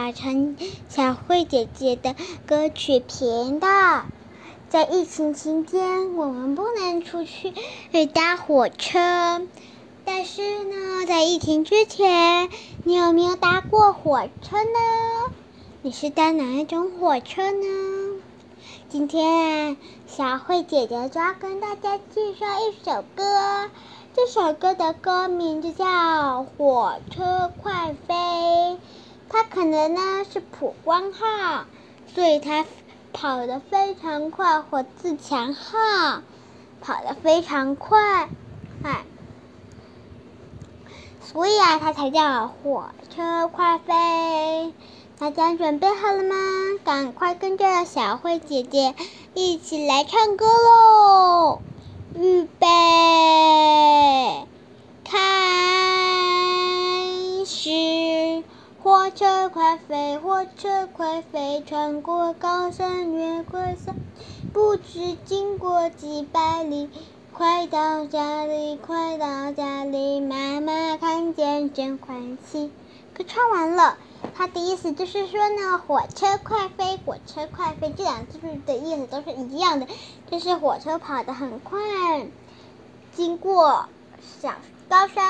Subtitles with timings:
[0.00, 0.56] 小陈、
[0.88, 4.06] 小慧姐姐的歌曲频道。
[4.70, 7.52] 在疫情期间，我们不能出去
[8.06, 9.42] 搭火车，
[10.06, 12.48] 但是呢，在疫情之前，
[12.84, 15.34] 你有没有搭过火车呢？
[15.82, 18.22] 你是搭哪一种火车呢？
[18.88, 19.76] 今天
[20.06, 23.68] 小慧姐姐就要跟大家介绍一首歌，
[24.16, 25.84] 这首歌的歌名就叫
[26.56, 28.14] 《火车快飞》。
[29.32, 31.64] 它可能呢是普光号，
[32.12, 32.66] 所以它
[33.12, 36.22] 跑得非常快；或自强号
[36.80, 38.28] 跑得非常快，
[38.82, 39.04] 哎，
[41.22, 44.74] 所以啊，它才叫火车快飞。
[45.18, 46.34] 大家准备好了吗？
[46.82, 48.94] 赶快跟着小慧姐姐
[49.34, 51.60] 一起来唱歌喽！
[52.16, 52.66] 预备，
[55.04, 55.18] 开
[57.44, 57.70] 始！
[58.90, 63.94] 火车快飞，火车快飞，穿过高山，越过山，
[64.52, 66.90] 不知经过几百里，
[67.32, 72.72] 快到家里，快到家里，妈妈看见真欢喜。
[73.14, 73.96] 歌唱完了。
[74.34, 79.86] 它的意思就是说呢，火车快飞，火车快飞，这两句的意思都是一样的，
[80.28, 81.78] 就是火车跑得很快，
[83.12, 83.86] 经过
[84.40, 84.52] 小
[84.90, 85.24] 高山，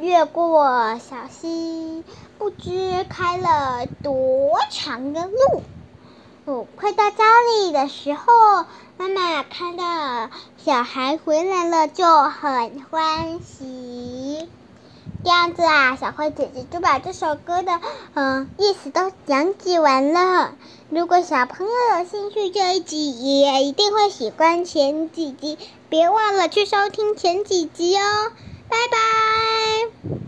[0.00, 2.02] 越过小溪，
[2.38, 5.62] 不知开了多长的路。
[6.44, 8.24] 哦，快到家里的时候，
[8.96, 14.48] 妈妈看到小孩回来了，就很欢喜。
[15.22, 17.80] 这样子啊，小慧姐姐就把这首歌的
[18.14, 20.56] 嗯意思都讲解完了。
[20.90, 25.58] 如果小朋友有兴趣，这一集也一定会喜欢前几集，
[25.88, 28.32] 别忘了去收听前几集哦。
[28.68, 30.23] 拜拜。